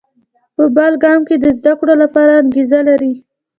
په 0.55 0.63
بل 0.75 0.93
ګام 1.03 1.19
کې 1.27 1.35
د 1.39 1.45
زده 1.57 1.73
کړو 1.79 1.93
لپاره 2.03 2.31
انګېزه 2.43 2.79
لري. 2.89 3.13